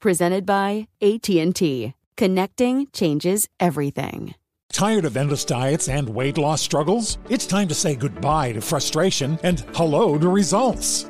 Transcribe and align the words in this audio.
Presented 0.00 0.46
by 0.46 0.88
AT&T. 1.02 1.92
Connecting 2.16 2.86
changes 2.94 3.48
everything. 3.60 4.34
Tired 4.72 5.04
of 5.04 5.16
endless 5.16 5.44
diets 5.44 5.88
and 5.88 6.08
weight 6.08 6.38
loss 6.38 6.62
struggles? 6.62 7.18
It's 7.28 7.46
time 7.46 7.68
to 7.68 7.74
say 7.74 7.96
goodbye 7.96 8.52
to 8.52 8.62
frustration 8.62 9.38
and 9.42 9.60
hello 9.74 10.16
to 10.16 10.28
results. 10.28 11.09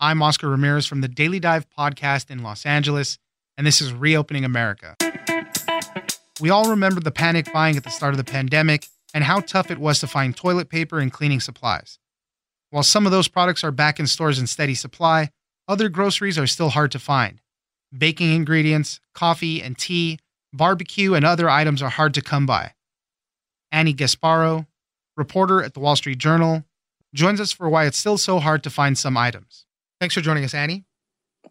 I'm 0.00 0.22
Oscar 0.22 0.48
Ramirez 0.48 0.86
from 0.86 1.00
the 1.00 1.08
Daily 1.08 1.40
Dive 1.40 1.66
podcast 1.76 2.30
in 2.30 2.44
Los 2.44 2.64
Angeles, 2.64 3.18
and 3.56 3.66
this 3.66 3.80
is 3.80 3.92
Reopening 3.92 4.44
America. 4.44 4.94
We 6.40 6.50
all 6.50 6.70
remember 6.70 7.00
the 7.00 7.10
panic 7.10 7.52
buying 7.52 7.76
at 7.76 7.82
the 7.82 7.90
start 7.90 8.14
of 8.14 8.16
the 8.16 8.22
pandemic 8.22 8.86
and 9.12 9.24
how 9.24 9.40
tough 9.40 9.72
it 9.72 9.78
was 9.78 9.98
to 9.98 10.06
find 10.06 10.36
toilet 10.36 10.68
paper 10.68 11.00
and 11.00 11.12
cleaning 11.12 11.40
supplies. 11.40 11.98
While 12.70 12.84
some 12.84 13.06
of 13.06 13.12
those 13.12 13.26
products 13.26 13.64
are 13.64 13.72
back 13.72 13.98
in 13.98 14.06
stores 14.06 14.38
in 14.38 14.46
steady 14.46 14.76
supply, 14.76 15.32
other 15.66 15.88
groceries 15.88 16.38
are 16.38 16.46
still 16.46 16.68
hard 16.68 16.92
to 16.92 17.00
find. 17.00 17.40
Baking 17.96 18.32
ingredients, 18.32 19.00
coffee 19.14 19.60
and 19.60 19.76
tea, 19.76 20.20
barbecue, 20.52 21.14
and 21.14 21.24
other 21.24 21.50
items 21.50 21.82
are 21.82 21.90
hard 21.90 22.14
to 22.14 22.22
come 22.22 22.46
by. 22.46 22.74
Annie 23.72 23.94
Gasparro, 23.94 24.68
reporter 25.16 25.60
at 25.60 25.74
the 25.74 25.80
Wall 25.80 25.96
Street 25.96 26.18
Journal, 26.18 26.62
joins 27.12 27.40
us 27.40 27.50
for 27.50 27.68
why 27.68 27.86
it's 27.86 27.98
still 27.98 28.16
so 28.16 28.38
hard 28.38 28.62
to 28.62 28.70
find 28.70 28.96
some 28.96 29.16
items. 29.16 29.64
Thanks 30.00 30.14
for 30.14 30.20
joining 30.20 30.44
us, 30.44 30.54
Annie. 30.54 30.84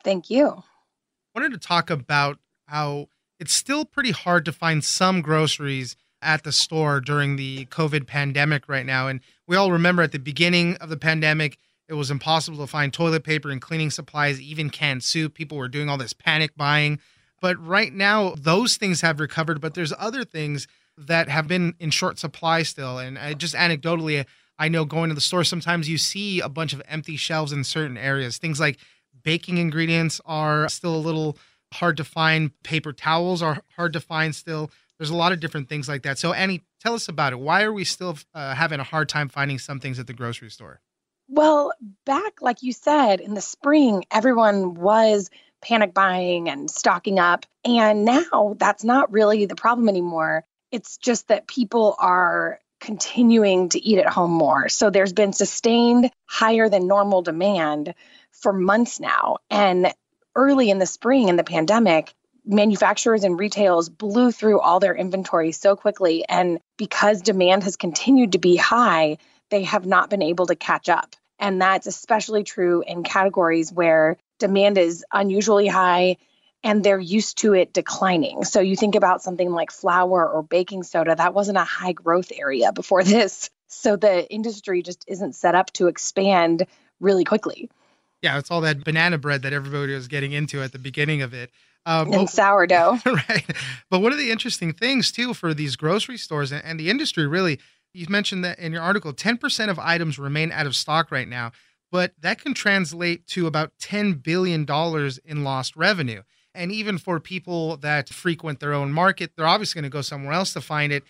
Thank 0.03 0.29
you. 0.29 0.47
I 0.47 1.39
wanted 1.39 1.51
to 1.51 1.67
talk 1.67 1.89
about 1.89 2.39
how 2.67 3.09
it's 3.39 3.53
still 3.53 3.85
pretty 3.85 4.11
hard 4.11 4.45
to 4.45 4.51
find 4.51 4.83
some 4.83 5.21
groceries 5.21 5.95
at 6.21 6.43
the 6.43 6.51
store 6.51 6.99
during 6.99 7.35
the 7.35 7.65
COVID 7.65 8.07
pandemic 8.07 8.67
right 8.67 8.85
now. 8.85 9.07
And 9.07 9.19
we 9.47 9.55
all 9.55 9.71
remember 9.71 10.01
at 10.01 10.11
the 10.11 10.19
beginning 10.19 10.75
of 10.77 10.89
the 10.89 10.97
pandemic, 10.97 11.57
it 11.87 11.93
was 11.93 12.09
impossible 12.09 12.57
to 12.57 12.67
find 12.67 12.91
toilet 12.91 13.23
paper 13.23 13.49
and 13.49 13.61
cleaning 13.61 13.91
supplies, 13.91 14.41
even 14.41 14.69
canned 14.69 15.03
soup. 15.03 15.33
People 15.33 15.57
were 15.57 15.67
doing 15.67 15.89
all 15.89 15.97
this 15.97 16.13
panic 16.13 16.55
buying. 16.57 16.99
But 17.39 17.63
right 17.63 17.93
now, 17.93 18.33
those 18.37 18.77
things 18.77 19.01
have 19.01 19.19
recovered, 19.19 19.61
but 19.61 19.73
there's 19.73 19.93
other 19.97 20.23
things 20.23 20.67
that 20.97 21.29
have 21.29 21.47
been 21.47 21.75
in 21.79 21.91
short 21.91 22.17
supply 22.17 22.63
still. 22.63 22.97
And 22.97 23.19
I, 23.19 23.35
just 23.35 23.53
anecdotally, 23.53 24.25
I 24.59 24.69
know 24.69 24.85
going 24.85 25.09
to 25.09 25.15
the 25.15 25.21
store, 25.21 25.43
sometimes 25.43 25.89
you 25.89 25.97
see 25.97 26.39
a 26.39 26.49
bunch 26.49 26.73
of 26.73 26.81
empty 26.87 27.15
shelves 27.15 27.51
in 27.51 27.63
certain 27.63 27.97
areas. 27.97 28.37
Things 28.37 28.59
like 28.59 28.77
baking 29.23 29.57
ingredients 29.57 30.19
are 30.25 30.67
still 30.69 30.95
a 30.95 30.97
little 30.97 31.37
hard 31.73 31.97
to 31.97 32.03
find, 32.03 32.51
paper 32.63 32.93
towels 32.93 33.41
are 33.41 33.61
hard 33.75 33.93
to 33.93 33.99
find 33.99 34.33
still. 34.33 34.71
There's 34.97 35.09
a 35.09 35.15
lot 35.15 35.31
of 35.31 35.39
different 35.39 35.69
things 35.69 35.87
like 35.87 36.03
that. 36.03 36.17
So, 36.17 36.33
Annie, 36.33 36.63
tell 36.79 36.93
us 36.95 37.07
about 37.07 37.33
it. 37.33 37.39
Why 37.39 37.63
are 37.63 37.73
we 37.73 37.83
still 37.83 38.17
uh, 38.33 38.55
having 38.55 38.79
a 38.79 38.83
hard 38.83 39.09
time 39.09 39.29
finding 39.29 39.59
some 39.59 39.79
things 39.79 39.99
at 39.99 40.07
the 40.07 40.13
grocery 40.13 40.49
store? 40.49 40.81
Well, 41.29 41.73
back, 42.05 42.41
like 42.41 42.63
you 42.63 42.71
said, 42.71 43.19
in 43.19 43.33
the 43.33 43.41
spring, 43.41 44.05
everyone 44.09 44.75
was 44.75 45.29
panic 45.61 45.93
buying 45.93 46.49
and 46.49 46.71
stocking 46.71 47.19
up. 47.19 47.45
And 47.65 48.05
now 48.05 48.55
that's 48.57 48.83
not 48.83 49.11
really 49.11 49.45
the 49.45 49.55
problem 49.55 49.89
anymore. 49.89 50.45
It's 50.71 50.97
just 50.97 51.27
that 51.27 51.47
people 51.47 51.95
are 51.99 52.59
continuing 52.79 53.69
to 53.69 53.83
eat 53.83 53.99
at 53.99 54.07
home 54.07 54.31
more. 54.31 54.69
So 54.69 54.89
there's 54.89 55.13
been 55.13 55.33
sustained 55.33 56.11
higher 56.25 56.69
than 56.69 56.87
normal 56.87 57.21
demand 57.21 57.93
for 58.31 58.53
months 58.53 58.99
now. 58.99 59.37
And 59.49 59.93
early 60.35 60.69
in 60.69 60.79
the 60.79 60.85
spring 60.85 61.29
in 61.29 61.35
the 61.35 61.43
pandemic, 61.43 62.13
manufacturers 62.45 63.23
and 63.23 63.39
retailers 63.39 63.89
blew 63.89 64.31
through 64.31 64.59
all 64.59 64.79
their 64.79 64.95
inventory 64.95 65.51
so 65.51 65.75
quickly. 65.75 66.23
And 66.27 66.59
because 66.77 67.21
demand 67.21 67.63
has 67.63 67.75
continued 67.75 68.33
to 68.33 68.39
be 68.39 68.55
high, 68.55 69.17
they 69.49 69.63
have 69.63 69.85
not 69.85 70.09
been 70.09 70.21
able 70.21 70.47
to 70.47 70.55
catch 70.55 70.89
up. 70.89 71.15
And 71.39 71.61
that's 71.61 71.87
especially 71.87 72.43
true 72.43 72.83
in 72.85 73.03
categories 73.03 73.71
where 73.71 74.17
demand 74.39 74.77
is 74.77 75.05
unusually 75.11 75.67
high 75.67 76.17
and 76.67 76.83
they're 76.83 76.99
used 76.99 77.37
to 77.37 77.53
it 77.53 77.71
declining. 77.71 78.43
So 78.43 78.59
you 78.59 78.75
think 78.75 78.95
about 78.95 79.23
something 79.23 79.51
like 79.51 79.71
flour 79.71 80.27
or 80.27 80.43
baking 80.43 80.83
soda, 80.83 81.15
that 81.15 81.33
wasn't 81.33 81.57
a 81.57 81.63
high 81.63 81.93
growth 81.93 82.29
area 82.35 82.73
before 82.73 83.03
this. 83.05 83.49
So 83.67 83.95
the 83.95 84.29
industry 84.29 84.81
just 84.81 85.05
isn't 85.07 85.33
set 85.33 85.55
up 85.55 85.71
to 85.73 85.87
expand 85.87 86.67
really 86.99 87.23
quickly. 87.23 87.69
Yeah, 88.21 88.37
it's 88.37 88.51
all 88.51 88.59
that 88.61 88.83
banana 88.83 89.17
bread 89.17 89.43
that 89.43 89.53
everybody 89.53 89.93
was 89.93 90.09
getting 90.09 90.33
into 90.33 90.61
at 90.61 90.73
the 90.73 90.79
beginning 90.79 91.21
of 91.21 91.33
it. 91.33 91.51
Um, 91.85 92.11
and 92.11 92.25
but, 92.25 92.29
sourdough. 92.31 92.99
right. 93.05 93.45
But 93.89 94.01
one 94.01 94.11
of 94.11 94.17
the 94.17 94.29
interesting 94.29 94.73
things, 94.73 95.09
too, 95.09 95.33
for 95.33 95.53
these 95.53 95.77
grocery 95.77 96.17
stores 96.17 96.51
and, 96.51 96.61
and 96.65 96.77
the 96.77 96.89
industry 96.89 97.25
really, 97.27 97.61
you 97.93 98.07
mentioned 98.09 98.43
that 98.43 98.59
in 98.59 98.73
your 98.73 98.81
article, 98.81 99.13
10% 99.13 99.69
of 99.69 99.79
items 99.79 100.19
remain 100.19 100.51
out 100.51 100.65
of 100.65 100.75
stock 100.75 101.11
right 101.13 101.29
now, 101.29 101.53
but 101.93 102.11
that 102.19 102.41
can 102.41 102.53
translate 102.53 103.25
to 103.27 103.47
about 103.47 103.71
$10 103.79 104.21
billion 104.21 104.65
in 105.23 105.43
lost 105.45 105.77
revenue. 105.77 106.23
And 106.57 106.71
even 106.71 106.97
for 106.97 107.19
people 107.19 107.77
that 107.77 108.09
frequent 108.09 108.59
their 108.59 108.73
own 108.73 108.91
market, 108.91 109.31
they're 109.35 109.47
obviously 109.47 109.79
going 109.79 109.89
to 109.89 109.95
go 109.95 110.01
somewhere 110.01 110.33
else 110.33 110.53
to 110.53 110.61
find 110.61 110.91
it. 110.91 111.03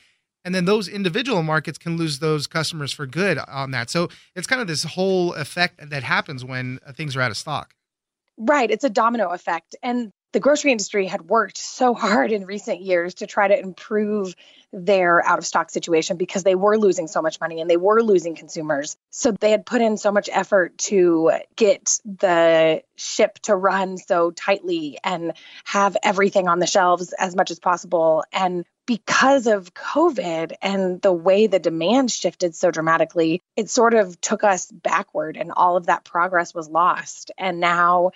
And 0.44 0.54
then 0.54 0.66
those 0.66 0.88
individual 0.88 1.42
markets 1.42 1.78
can 1.78 1.98
lose 1.98 2.20
those 2.20 2.48
customers 2.48 2.92
for 2.94 3.06
good 3.06 3.38
on 3.38 3.72
that. 3.72 3.90
So 3.90 4.10
it's 4.36 4.46
kind 4.46 4.62
of 4.62 4.68
this 4.68 4.84
whole 4.84 5.34
effect 5.34 5.90
that 5.90 6.04
happens 6.04 6.46
when 6.46 6.80
uh, 6.86 6.92
things 6.92 7.16
are 7.16 7.22
out 7.22 7.32
of 7.32 7.38
stock. 7.38 7.74
Right. 8.38 8.70
It's 8.70 8.84
a 8.84 8.90
domino 8.90 9.30
effect. 9.30 9.76
And 9.82 10.12
the 10.38 10.42
grocery 10.42 10.72
industry 10.72 11.08
had 11.08 11.28
worked 11.28 11.58
so 11.58 11.94
hard 11.96 12.32
in 12.32 12.46
recent 12.46 12.80
years 12.80 13.16
to 13.16 13.26
try 13.26 13.48
to 13.48 13.60
improve 13.60 14.36
their 14.72 15.26
out 15.26 15.40
of 15.40 15.46
stock 15.48 15.72
situation 15.72 16.16
because 16.16 16.44
they 16.44 16.54
were 16.54 16.78
losing 16.78 17.08
so 17.08 17.24
much 17.24 17.42
money 17.42 17.60
and 17.60 17.68
they 17.68 17.76
were 17.76 18.04
losing 18.04 18.36
consumers. 18.36 18.98
So 19.10 19.32
they 19.32 19.50
had 19.50 19.66
put 19.66 19.82
in 19.82 19.98
so 19.98 20.12
much 20.12 20.30
effort 20.32 20.78
to 20.90 21.32
get 21.56 22.00
the 22.06 22.84
ship 22.98 23.40
to 23.44 23.56
run 23.56 23.98
so 23.98 24.30
tightly 24.30 25.00
and 25.04 25.34
have 25.66 25.98
everything 26.04 26.48
on 26.48 26.60
the 26.60 26.68
shelves 26.68 27.14
as 27.14 27.36
much 27.36 27.50
as 27.50 27.58
possible. 27.60 28.24
And 28.32 28.64
because 28.86 29.48
of 29.48 29.74
COVID 29.74 30.54
and 30.62 31.02
the 31.02 31.14
way 31.14 31.48
the 31.48 31.58
demand 31.58 32.12
shifted 32.12 32.54
so 32.54 32.70
dramatically, 32.70 33.42
it 33.56 33.72
sort 33.72 33.96
of 33.96 34.22
took 34.22 34.44
us 34.44 34.70
backward 34.72 35.36
and 35.36 35.52
all 35.52 35.78
of 35.78 35.88
that 35.88 36.04
progress 36.04 36.54
was 36.54 36.70
lost. 36.70 37.32
And 37.40 37.60
now 37.60 38.12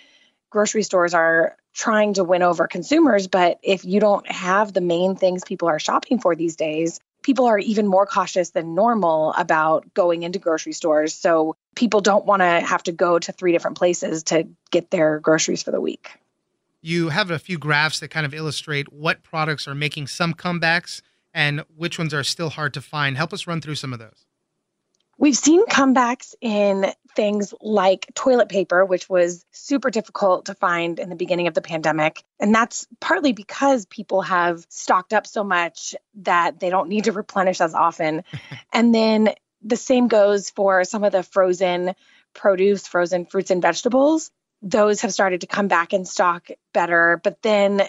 grocery 0.51 0.83
stores 0.83 1.15
are 1.15 1.57
trying 1.73 2.13
to 2.15 2.23
win 2.23 2.44
over 2.44 2.68
consumers. 2.68 3.27
But 3.27 3.59
if 3.63 3.85
you 3.85 4.00
don't 4.00 4.29
have 4.29 4.73
the 4.73 4.81
main 4.81 5.15
things 5.15 5.44
people 5.44 5.68
are 5.68 5.79
shopping 5.79 6.19
for 6.19 6.35
these 6.35 6.56
days, 6.56 7.00
people 7.23 7.45
are 7.45 7.59
even 7.59 7.88
more 7.88 8.06
cautious 8.06 8.51
than 8.51 8.75
normal 8.75 9.33
about 9.33 9.94
going 9.94 10.23
into 10.23 10.39
grocery 10.39 10.73
stores. 10.73 11.13
So 11.13 11.56
people 11.75 12.01
don't 12.01 12.25
want 12.25 12.41
to 12.41 12.45
have 12.45 12.83
to 12.83 12.91
go 12.91 13.19
to 13.19 13.31
three 13.31 13.51
different 13.51 13.77
places 13.77 14.23
to 14.23 14.47
get 14.71 14.91
their 14.91 15.19
groceries 15.19 15.63
for 15.63 15.71
the 15.71 15.81
week. 15.81 16.09
You 16.81 17.09
have 17.09 17.29
a 17.29 17.39
few 17.39 17.59
graphs 17.59 18.00
that 18.00 18.07
kind 18.07 18.25
of 18.25 18.33
illustrate 18.33 18.91
what 18.91 19.21
products 19.21 19.68
are 19.68 19.75
making 19.75 20.07
some 20.07 20.33
comebacks 20.33 21.01
and 21.33 21.63
which 21.75 22.00
ones 22.00 22.13
are 22.13 22.23
still 22.23 22.50
hard 22.50 22.73
to 22.73 22.81
find. 22.81 23.18
Help 23.18 23.33
us 23.33 23.45
run 23.45 23.62
through 23.62 23.75
some 23.75 23.94
of 23.94 24.00
those. 24.00 24.25
We've 25.21 25.38
seen 25.38 25.68
comebacks 25.68 26.33
in 26.41 26.91
things 27.15 27.53
like 27.62 28.07
toilet 28.15 28.50
paper, 28.50 28.83
which 28.83 29.07
was 29.07 29.45
super 29.51 29.91
difficult 29.91 30.45
to 30.45 30.56
find 30.56 30.97
in 30.97 31.09
the 31.09 31.15
beginning 31.15 31.45
of 31.45 31.53
the 31.53 31.62
pandemic. 31.62 32.23
And 32.39 32.56
that's 32.56 32.88
partly 33.00 33.31
because 33.31 33.85
people 33.85 34.23
have 34.23 34.65
stocked 34.69 35.13
up 35.13 35.27
so 35.27 35.44
much 35.44 35.94
that 36.23 36.59
they 36.59 36.71
don't 36.71 36.89
need 36.89 37.03
to 37.03 37.12
replenish 37.12 37.62
as 37.62 37.75
often. 37.75 38.23
and 38.73 38.95
then 38.95 39.35
the 39.62 39.77
same 39.77 40.07
goes 40.07 40.50
for 40.50 40.83
some 40.85 41.03
of 41.03 41.12
the 41.12 41.21
frozen 41.21 41.94
produce, 42.33 42.88
frozen 42.88 43.27
fruits 43.27 43.51
and 43.51 43.62
vegetables. 43.62 44.31
Those 44.63 45.01
have 45.01 45.13
started 45.13 45.41
to 45.41 45.47
come 45.47 45.68
back 45.68 45.94
in 45.94 46.03
stock 46.03 46.50
better. 46.73 47.21
But 47.23 47.44
then 47.44 47.83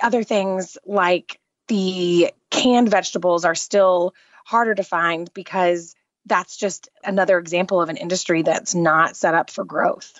other 0.00 0.22
things 0.22 0.78
like 0.86 1.40
the 1.66 2.32
canned 2.48 2.92
vegetables 2.92 3.44
are 3.44 3.56
still 3.56 4.14
harder 4.44 4.76
to 4.76 4.84
find 4.84 5.34
because 5.34 5.96
that's 6.26 6.56
just 6.56 6.88
another 7.04 7.38
example 7.38 7.80
of 7.80 7.88
an 7.88 7.96
industry 7.96 8.42
that's 8.42 8.74
not 8.74 9.16
set 9.16 9.34
up 9.34 9.50
for 9.50 9.64
growth. 9.64 10.18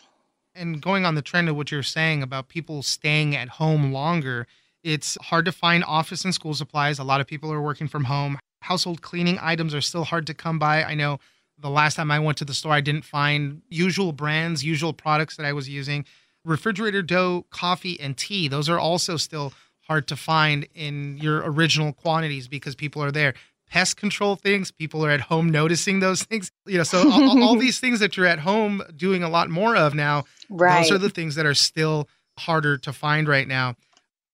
And 0.55 0.83
going 0.83 1.05
on 1.05 1.15
the 1.15 1.23
trend 1.23 1.49
of 1.49 1.57
what 1.57 1.71
you're 1.71 1.83
saying 1.83 2.23
about 2.23 2.49
people 2.49 2.83
staying 2.83 3.37
at 3.37 3.49
home 3.49 3.93
longer, 3.93 4.47
it's 4.83 5.17
hard 5.23 5.45
to 5.45 5.53
find 5.53 5.85
office 5.85 6.25
and 6.25 6.35
school 6.35 6.55
supplies. 6.55 6.99
A 6.99 7.05
lot 7.05 7.21
of 7.21 7.27
people 7.27 7.53
are 7.53 7.63
working 7.63 7.87
from 7.87 8.05
home. 8.05 8.39
Household 8.63 9.03
cleaning 9.03 9.39
items 9.41 9.75
are 9.75 9.81
still 9.81 10.05
hard 10.05 10.27
to 10.27 10.35
come 10.35 10.59
by. 10.59 10.83
I 10.83 10.95
know 10.95 11.19
the 11.59 11.71
last 11.71 11.95
time 11.95 12.11
I 12.11 12.19
went 12.19 12.39
to 12.39 12.45
the 12.45 12.55
store, 12.55 12.73
I 12.73 12.81
didn't 12.81 13.05
find 13.05 13.63
usual 13.69 14.13
brands, 14.13 14.65
usual 14.65 14.93
products 14.93 15.37
that 15.37 15.47
I 15.47 15.53
was 15.53 15.69
using. 15.69 16.05
Refrigerator 16.45 17.03
dough, 17.03 17.47
coffee, 17.51 18.01
and 18.01 18.17
tea, 18.17 18.49
those 18.49 18.69
are 18.69 18.79
also 18.79 19.17
still 19.17 19.53
hard 19.83 20.07
to 20.07 20.17
find 20.17 20.67
in 20.75 21.19
your 21.19 21.43
original 21.45 21.93
quantities 21.93 22.49
because 22.49 22.75
people 22.75 23.03
are 23.03 23.11
there 23.11 23.35
pest 23.71 23.97
control 23.97 24.37
things. 24.37 24.71
People 24.71 25.05
are 25.05 25.11
at 25.11 25.23
home 25.23 25.49
noticing 25.49 26.01
those 26.01 26.25
things. 26.25 26.51
You 26.67 26.79
know, 26.79 26.83
so 26.83 26.99
all, 27.11 27.43
all, 27.43 27.57
these 27.57 27.81
things 27.81 28.01
that 28.01 28.17
you're 28.17 28.27
at 28.27 28.41
home 28.41 28.83
doing 28.95 29.23
a 29.23 29.29
lot 29.29 29.49
more 29.49 29.77
of 29.77 29.95
now, 29.95 30.25
right. 30.51 30.83
those 30.83 30.93
are 30.93 30.99
the 30.99 31.11
things 31.11 31.37
that 31.37 31.47
are 31.47 31.55
still 31.55 32.09
harder 32.39 32.77
to 32.79 32.93
find 32.93 33.29
right 33.29 33.49
now. 33.49 33.77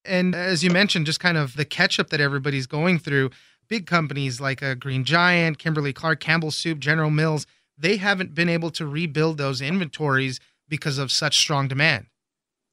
And 0.04 0.34
as 0.34 0.64
you 0.64 0.70
mentioned, 0.70 1.06
just 1.06 1.20
kind 1.20 1.36
of 1.36 1.56
the 1.56 1.64
catch 1.64 2.00
up 2.00 2.10
that 2.10 2.20
everybody's 2.20 2.66
going 2.66 2.98
through, 2.98 3.30
big 3.68 3.86
companies 3.86 4.40
like 4.40 4.62
a 4.62 4.68
uh, 4.68 4.74
Green 4.74 5.04
Giant, 5.04 5.58
Kimberly 5.58 5.92
Clark, 5.92 6.20
Campbell 6.20 6.50
Soup, 6.50 6.78
General 6.78 7.10
Mills, 7.10 7.46
they 7.76 7.96
haven't 7.96 8.34
been 8.34 8.48
able 8.48 8.70
to 8.70 8.86
rebuild 8.86 9.36
those 9.36 9.60
inventories 9.60 10.40
because 10.68 10.98
of 10.98 11.12
such 11.12 11.36
strong 11.36 11.68
demand. 11.68 12.06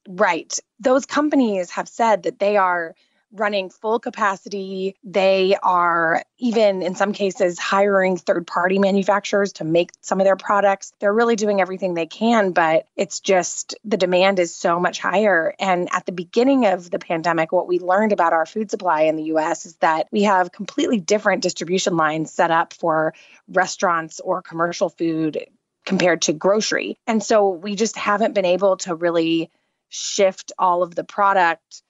Right. 0.07 0.57
Those 0.79 1.05
companies 1.05 1.71
have 1.71 1.87
said 1.87 2.23
that 2.23 2.39
they 2.39 2.57
are 2.57 2.95
running 3.33 3.69
full 3.69 3.99
capacity. 3.99 4.95
They 5.03 5.55
are 5.61 6.23
even 6.37 6.83
in 6.83 6.95
some 6.95 7.13
cases 7.13 7.57
hiring 7.57 8.17
third 8.17 8.45
party 8.45 8.77
manufacturers 8.79 9.53
to 9.53 9.63
make 9.63 9.91
some 10.01 10.21
of 10.21 10.25
their 10.25 10.35
products. 10.35 10.93
They're 10.99 11.13
really 11.13 11.35
doing 11.35 11.59
everything 11.59 11.95
they 11.95 12.05
can, 12.05 12.51
but 12.51 12.87
it's 12.95 13.19
just 13.19 13.75
the 13.83 13.97
demand 13.97 14.39
is 14.39 14.55
so 14.55 14.79
much 14.79 14.99
higher. 14.99 15.53
And 15.59 15.89
at 15.91 16.05
the 16.05 16.11
beginning 16.11 16.67
of 16.67 16.89
the 16.91 16.99
pandemic, 16.99 17.51
what 17.51 17.67
we 17.67 17.79
learned 17.79 18.11
about 18.11 18.33
our 18.33 18.45
food 18.45 18.69
supply 18.69 19.03
in 19.03 19.15
the 19.15 19.23
US 19.23 19.65
is 19.65 19.75
that 19.77 20.07
we 20.11 20.23
have 20.23 20.51
completely 20.51 20.99
different 20.99 21.41
distribution 21.41 21.97
lines 21.97 22.31
set 22.31 22.51
up 22.51 22.73
for 22.73 23.13
restaurants 23.47 24.19
or 24.19 24.41
commercial 24.41 24.89
food 24.89 25.47
compared 25.85 26.21
to 26.23 26.33
grocery. 26.33 26.97
And 27.07 27.21
so 27.21 27.49
we 27.49 27.75
just 27.75 27.97
haven't 27.97 28.35
been 28.35 28.45
able 28.45 28.77
to 28.77 28.95
really 28.95 29.49
shift 29.89 30.51
all 30.57 30.81
of 30.83 30.95
the 30.95 31.03
product 31.03 31.83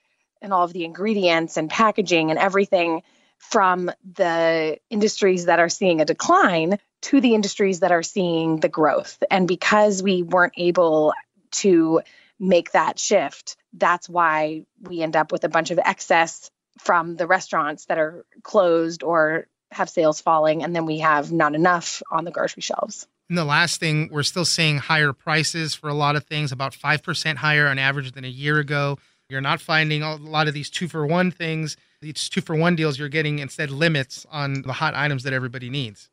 and 0.44 0.54
all 0.54 0.66
of 0.66 0.74
the 0.74 0.86
ingredients 0.86 1.58
and 1.58 1.70
packaging 1.70 2.30
and 2.30 2.38
everything 2.38 3.02
from 3.40 3.90
the 4.14 4.78
industries 4.90 5.46
that 5.46 5.60
are 5.60 5.70
seeing 5.70 6.02
a 6.02 6.06
decline 6.06 6.78
to 7.02 7.20
the 7.20 7.34
industries 7.34 7.80
that 7.80 7.92
are 7.92 8.04
seeing 8.04 8.60
the 8.60 8.70
growth. 8.70 9.22
And 9.32 9.48
because 9.48 10.04
we 10.04 10.22
weren't 10.22 10.54
able 10.58 11.14
to 11.52 12.02
make 12.40 12.72
that 12.72 13.00
shift, 13.00 13.58
that's 13.74 14.08
why 14.08 14.66
we 14.82 15.02
end 15.02 15.16
up 15.16 15.32
with 15.32 15.44
a 15.44 15.50
bunch 15.50 15.72
of 15.72 15.80
excess 15.80 16.50
from 16.80 17.16
the 17.16 17.28
restaurants 17.28 17.86
that 17.86 17.98
are 17.98 18.26
closed 18.44 19.04
or 19.04 19.48
have 19.72 19.90
sales 19.90 20.22
falling. 20.22 20.64
And 20.64 20.76
then 20.76 20.86
we 20.86 21.00
have 21.00 21.32
not 21.32 21.56
enough 21.56 22.02
on 22.12 22.26
the 22.26 22.32
grocery 22.32 22.62
shelves. 22.62 23.08
And 23.30 23.38
the 23.38 23.46
last 23.46 23.80
thing, 23.80 24.10
we're 24.12 24.24
still 24.24 24.46
seeing 24.46 24.78
higher 24.78 25.14
prices 25.14 25.74
for 25.74 25.90
a 25.90 25.94
lot 25.94 26.16
of 26.16 26.26
things, 26.26 26.52
about 26.52 26.74
5% 26.74 27.36
higher 27.38 27.68
on 27.68 27.80
average 27.80 28.12
than 28.12 28.26
a 28.26 28.30
year 28.30 28.60
ago. 28.60 28.98
You're 29.34 29.42
not 29.42 29.62
finding 29.62 30.04
a 30.04 30.16
lot 30.16 30.48
of 30.48 30.54
these 30.54 30.70
two 30.70 30.88
for 30.88 31.08
one 31.08 31.32
things, 31.32 31.76
these 32.02 32.30
two 32.30 32.40
for 32.40 32.56
one 32.56 32.76
deals. 32.76 33.00
You're 33.00 33.10
getting 33.10 33.40
instead 33.40 33.72
limits 33.72 34.28
on 34.30 34.62
the 34.62 34.74
hot 34.74 34.94
items 34.94 35.24
that 35.24 35.34
everybody 35.34 35.72
needs. 35.72 36.08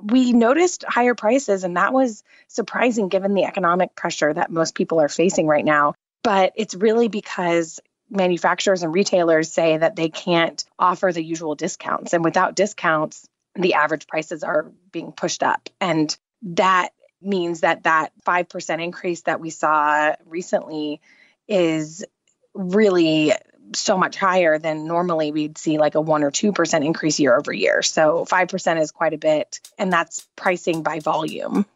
We 0.00 0.32
noticed 0.32 0.84
higher 0.86 1.16
prices, 1.16 1.64
and 1.64 1.76
that 1.76 1.92
was 1.92 2.22
surprising 2.46 3.08
given 3.08 3.34
the 3.34 3.42
economic 3.42 3.96
pressure 3.96 4.32
that 4.32 4.48
most 4.48 4.76
people 4.76 5.00
are 5.00 5.08
facing 5.08 5.48
right 5.48 5.64
now. 5.64 5.94
But 6.22 6.52
it's 6.54 6.76
really 6.76 7.08
because 7.08 7.80
manufacturers 8.08 8.84
and 8.84 8.94
retailers 8.94 9.50
say 9.50 9.78
that 9.78 9.96
they 9.96 10.08
can't 10.08 10.64
offer 10.78 11.10
the 11.12 11.24
usual 11.24 11.56
discounts. 11.56 12.12
And 12.12 12.22
without 12.22 12.54
discounts, 12.54 13.26
the 13.56 13.74
average 13.74 14.06
prices 14.06 14.44
are 14.44 14.70
being 14.92 15.10
pushed 15.10 15.42
up. 15.42 15.68
And 15.80 16.16
that 16.42 16.90
means 17.20 17.62
that 17.62 17.82
that 17.82 18.12
5% 18.24 18.84
increase 18.84 19.22
that 19.22 19.40
we 19.40 19.50
saw 19.50 20.14
recently 20.26 21.00
is 21.48 22.04
really 22.56 23.32
so 23.74 23.98
much 23.98 24.16
higher 24.16 24.58
than 24.58 24.86
normally 24.86 25.32
we'd 25.32 25.58
see 25.58 25.78
like 25.78 25.94
a 25.94 26.00
1 26.00 26.22
or 26.22 26.30
2% 26.30 26.84
increase 26.84 27.18
year 27.18 27.36
over 27.36 27.52
year. 27.52 27.82
So 27.82 28.24
5% 28.24 28.80
is 28.80 28.90
quite 28.90 29.12
a 29.12 29.18
bit, 29.18 29.60
and 29.78 29.92
that's 29.92 30.26
pricing 30.36 30.82
by 30.82 31.00
volume. 31.00 31.66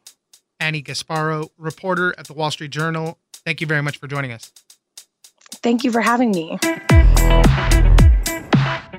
Annie 0.59 0.83
Gasparro, 0.83 1.51
reporter 1.59 2.15
at 2.19 2.27
the 2.27 2.33
Wall 2.33 2.51
Street 2.51 2.71
Journal, 2.71 3.19
thank 3.45 3.61
you 3.61 3.67
very 3.67 3.83
much 3.83 3.99
for 3.99 4.07
joining 4.07 4.33
us. 4.33 4.53
Thank 5.63 5.85
you 5.85 5.91
for 5.91 6.01
having 6.01 6.31
me. 6.31 6.59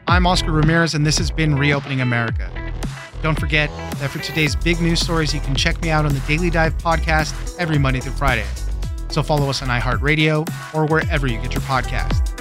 I'm 0.08 0.28
Oscar 0.28 0.52
Ramirez, 0.52 0.94
and 0.94 1.06
this 1.06 1.18
has 1.18 1.32
been 1.32 1.56
Reopening 1.56 2.02
America. 2.02 2.52
Don't 3.22 3.40
forget 3.40 3.70
that 4.00 4.10
for 4.10 4.20
today's 4.20 4.56
big 4.56 4.82
news 4.82 5.00
stories, 5.00 5.34
you 5.34 5.40
can 5.40 5.56
check 5.56 5.80
me 5.82 5.90
out 5.92 6.06
on 6.06 6.14
the 6.14 6.20
Daily 6.22 6.50
Dive 6.50 6.78
podcast 6.80 7.56
every 7.58 7.78
Monday 7.78 8.00
through 8.00 8.14
Friday. 8.14 8.46
So 9.12 9.22
follow 9.22 9.50
us 9.50 9.62
on 9.62 9.68
iHeartRadio 9.68 10.48
or 10.74 10.86
wherever 10.86 11.28
you 11.28 11.38
get 11.38 11.54
your 11.54 11.62
podcast. 11.64 12.41